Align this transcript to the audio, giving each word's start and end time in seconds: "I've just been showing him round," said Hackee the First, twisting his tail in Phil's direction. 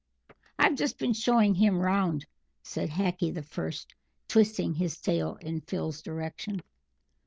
"I've 0.57 0.73
just 0.77 0.97
been 0.97 1.13
showing 1.13 1.53
him 1.53 1.77
round," 1.79 2.25
said 2.63 2.89
Hackee 2.89 3.29
the 3.35 3.43
First, 3.43 3.93
twisting 4.27 4.73
his 4.73 4.99
tail 4.99 5.35
in 5.41 5.61
Phil's 5.61 6.01
direction. 6.01 6.59